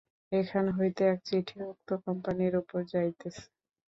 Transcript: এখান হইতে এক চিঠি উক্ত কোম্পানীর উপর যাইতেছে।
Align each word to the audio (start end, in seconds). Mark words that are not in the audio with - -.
এখান 0.31 0.65
হইতে 0.77 1.01
এক 1.07 1.19
চিঠি 1.27 1.57
উক্ত 1.71 1.89
কোম্পানীর 2.05 2.53
উপর 2.61 2.79
যাইতেছে। 2.91 3.43